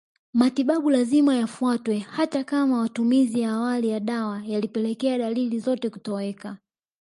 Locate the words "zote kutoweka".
5.59-6.57